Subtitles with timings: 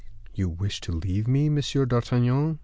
[0.33, 2.57] "You wish to leave me, Monsieur d'Artagnan?"